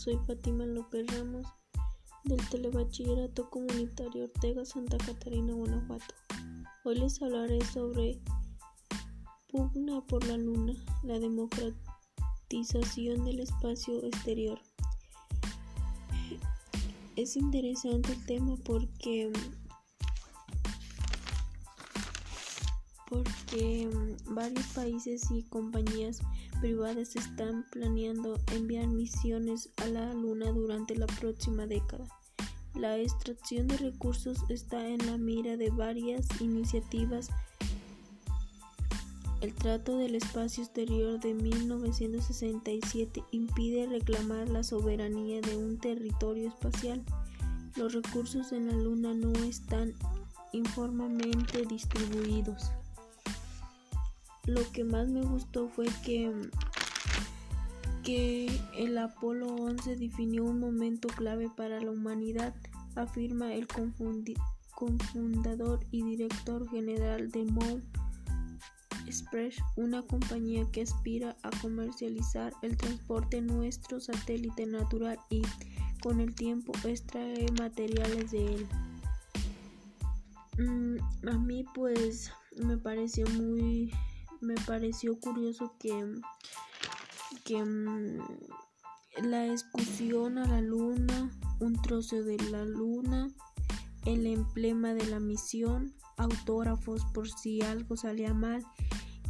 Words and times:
soy 0.00 0.18
Fátima 0.26 0.64
López 0.64 1.06
Ramos 1.08 1.46
del 2.24 2.40
Telebachillerato 2.48 3.50
Comunitario 3.50 4.24
Ortega 4.24 4.64
Santa 4.64 4.96
Catarina, 4.96 5.52
Guanajuato. 5.52 6.14
Hoy 6.84 7.00
les 7.00 7.20
hablaré 7.20 7.62
sobre 7.66 8.18
Pugna 9.48 10.00
por 10.06 10.26
la 10.26 10.38
Luna, 10.38 10.72
la 11.02 11.18
democratización 11.18 13.26
del 13.26 13.40
espacio 13.40 14.02
exterior. 14.02 14.58
Es 17.16 17.36
interesante 17.36 18.12
el 18.12 18.24
tema 18.24 18.56
porque 18.64 19.30
porque 23.10 23.90
varios 24.28 24.66
países 24.68 25.30
y 25.32 25.42
compañías 25.42 26.20
privadas 26.60 27.16
están 27.16 27.66
planeando 27.72 28.38
enviar 28.54 28.86
misiones 28.86 29.68
a 29.78 29.86
la 29.88 30.14
Luna 30.14 30.52
durante 30.52 30.94
la 30.96 31.06
próxima 31.06 31.66
década. 31.66 32.06
La 32.74 32.96
extracción 32.96 33.66
de 33.66 33.76
recursos 33.78 34.38
está 34.48 34.86
en 34.86 35.04
la 35.06 35.18
mira 35.18 35.56
de 35.56 35.70
varias 35.70 36.24
iniciativas. 36.40 37.30
El 39.40 39.54
Trato 39.54 39.96
del 39.96 40.14
Espacio 40.14 40.62
Exterior 40.62 41.18
de 41.18 41.34
1967 41.34 43.24
impide 43.32 43.88
reclamar 43.88 44.48
la 44.48 44.62
soberanía 44.62 45.40
de 45.40 45.56
un 45.56 45.78
territorio 45.78 46.48
espacial. 46.48 47.02
Los 47.74 47.92
recursos 47.92 48.52
en 48.52 48.68
la 48.68 48.74
Luna 48.74 49.14
no 49.14 49.32
están 49.32 49.94
informalmente 50.52 51.64
distribuidos 51.66 52.70
lo 54.50 54.70
que 54.72 54.84
más 54.84 55.08
me 55.08 55.22
gustó 55.22 55.68
fue 55.68 55.86
que, 56.04 56.32
que 58.02 58.50
el 58.76 58.98
Apolo 58.98 59.54
11 59.54 59.96
definió 59.96 60.44
un 60.44 60.60
momento 60.60 61.08
clave 61.08 61.48
para 61.56 61.80
la 61.80 61.90
humanidad, 61.90 62.54
afirma 62.96 63.54
el 63.54 63.66
cofundador 64.74 65.80
y 65.90 66.02
director 66.02 66.68
general 66.68 67.30
de 67.30 67.44
Moon 67.44 67.82
Express, 69.06 69.56
una 69.76 70.02
compañía 70.02 70.66
que 70.72 70.82
aspira 70.82 71.36
a 71.42 71.50
comercializar 71.62 72.52
el 72.62 72.76
transporte 72.76 73.40
nuestro 73.40 74.00
satélite 74.00 74.66
natural 74.66 75.18
y 75.30 75.42
con 76.02 76.20
el 76.20 76.34
tiempo 76.34 76.72
extrae 76.84 77.46
materiales 77.58 78.30
de 78.30 78.54
él. 78.54 78.66
Mm, 80.58 81.28
a 81.28 81.38
mí 81.38 81.64
pues 81.74 82.30
me 82.56 82.76
pareció 82.76 83.26
muy 83.30 83.92
me 84.40 84.54
pareció 84.66 85.18
curioso 85.18 85.74
que, 85.78 86.14
que 87.44 87.64
mm, 87.64 88.18
la 89.22 89.46
excursión 89.46 90.38
a 90.38 90.46
la 90.46 90.60
luna, 90.60 91.30
un 91.60 91.80
trozo 91.82 92.22
de 92.22 92.36
la 92.50 92.64
luna, 92.64 93.28
el 94.04 94.26
emblema 94.26 94.94
de 94.94 95.06
la 95.06 95.20
misión, 95.20 95.94
autógrafos 96.16 97.04
por 97.12 97.28
si 97.28 97.62
algo 97.62 97.96
salía 97.96 98.34
mal 98.34 98.64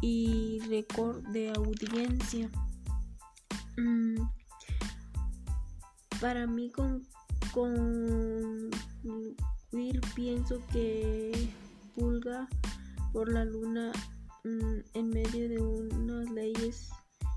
y 0.00 0.60
récord 0.68 1.22
de 1.28 1.50
audiencia. 1.50 2.50
Mm, 3.76 4.16
para 6.20 6.46
mí 6.46 6.70
con, 6.70 7.06
con 7.52 8.70
pienso 10.14 10.60
que 10.72 11.48
Pulga 11.94 12.48
por 13.12 13.32
la 13.32 13.44
luna 13.44 13.92
en 14.44 15.08
medio 15.08 15.48
de 15.48 15.60
unas 15.60 16.30
leyes 16.30 16.90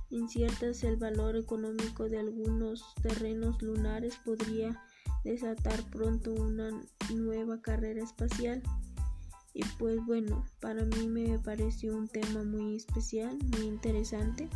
inciertas 0.10 0.84
el 0.84 0.98
valor 0.98 1.36
económico 1.36 2.10
de 2.10 2.20
algunos 2.20 2.84
terrenos 3.02 3.62
lunares 3.62 4.18
podría 4.24 4.82
desatar 5.24 5.82
pronto 5.90 6.34
una 6.34 6.70
nueva 7.14 7.62
carrera 7.62 8.04
espacial. 8.04 8.62
Y 9.54 9.64
pues 9.78 9.98
bueno, 10.06 10.46
para 10.60 10.86
mí 10.86 11.08
me 11.08 11.38
pareció 11.40 11.96
un 11.96 12.08
tema 12.08 12.44
muy 12.44 12.76
especial, 12.76 13.38
muy 13.58 13.68
interesante. 13.68 14.50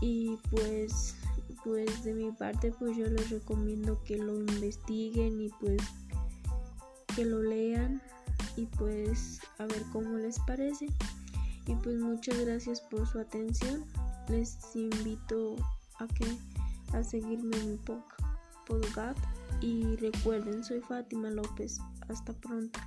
Y 0.00 0.36
pues 0.50 1.14
pues 1.62 2.04
de 2.04 2.12
mi 2.12 2.30
parte 2.30 2.72
pues 2.78 2.96
yo 2.96 3.06
les 3.06 3.30
recomiendo 3.30 4.02
que 4.04 4.18
lo 4.18 4.34
investiguen 4.36 5.40
y 5.40 5.48
pues 5.60 5.80
que 7.16 7.24
lo 7.24 7.42
lean 7.42 8.02
y 8.56 8.66
pues 8.66 9.40
a 9.58 9.66
ver 9.66 9.82
cómo 9.92 10.18
les 10.18 10.38
parece. 10.40 10.86
Y 11.66 11.74
pues 11.76 11.96
muchas 11.98 12.38
gracias 12.40 12.80
por 12.80 13.06
su 13.06 13.18
atención. 13.18 13.84
Les 14.28 14.58
invito 14.74 15.56
a 15.98 16.06
que 16.06 16.26
a 16.92 17.02
seguirme 17.02 17.56
en 17.56 17.72
mi 17.72 17.78
podcast 18.66 19.18
y 19.60 19.96
recuerden, 19.96 20.64
soy 20.64 20.80
Fátima 20.80 21.30
López. 21.30 21.78
Hasta 22.08 22.32
pronto. 22.34 22.78